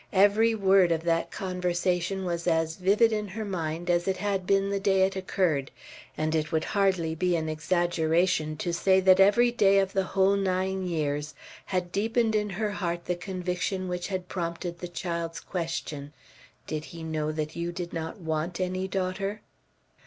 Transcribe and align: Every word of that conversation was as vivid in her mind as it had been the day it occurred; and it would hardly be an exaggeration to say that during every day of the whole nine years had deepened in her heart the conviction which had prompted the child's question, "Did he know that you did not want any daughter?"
Every 0.13 0.55
word 0.55 0.91
of 0.91 1.03
that 1.03 1.29
conversation 1.29 2.25
was 2.25 2.47
as 2.47 2.75
vivid 2.77 3.11
in 3.13 3.27
her 3.27 3.45
mind 3.45 3.87
as 3.87 4.07
it 4.07 4.17
had 4.17 4.47
been 4.47 4.71
the 4.71 4.79
day 4.79 5.03
it 5.03 5.15
occurred; 5.15 5.69
and 6.17 6.33
it 6.33 6.51
would 6.51 6.63
hardly 6.63 7.13
be 7.13 7.35
an 7.35 7.47
exaggeration 7.47 8.57
to 8.57 8.73
say 8.73 8.99
that 8.99 9.17
during 9.17 9.27
every 9.27 9.51
day 9.51 9.77
of 9.77 9.93
the 9.93 10.01
whole 10.05 10.35
nine 10.35 10.87
years 10.87 11.35
had 11.65 11.91
deepened 11.91 12.33
in 12.33 12.49
her 12.49 12.71
heart 12.71 13.05
the 13.05 13.13
conviction 13.15 13.87
which 13.87 14.07
had 14.07 14.27
prompted 14.27 14.79
the 14.79 14.87
child's 14.87 15.39
question, 15.39 16.13
"Did 16.65 16.85
he 16.85 17.03
know 17.03 17.31
that 17.33 17.55
you 17.55 17.71
did 17.71 17.93
not 17.93 18.17
want 18.19 18.59
any 18.59 18.87
daughter?" 18.87 19.41